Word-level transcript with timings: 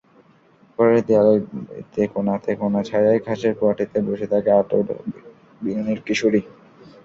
ঘরের 0.79 1.01
দেয়ালের 1.07 1.41
তেকোনা 2.45 2.81
ছায়ায় 2.89 3.21
ঘাসের 3.27 3.53
পাটিতে 3.59 3.97
বসে 4.07 4.27
থাকে 4.33 4.49
আঁটো 4.51 4.77
বিনুনির 5.61 5.99
কিশোরী। 6.07 6.41